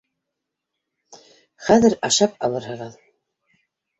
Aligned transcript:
Хәҙер 1.67 1.95
ашап 2.09 2.33
алырһығыҙ. 2.47 2.97